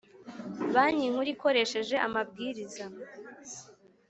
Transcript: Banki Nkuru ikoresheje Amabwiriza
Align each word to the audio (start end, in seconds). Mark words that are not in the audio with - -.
Banki 0.73 1.11
Nkuru 1.11 1.29
ikoresheje 1.35 1.95
Amabwiriza 2.07 2.85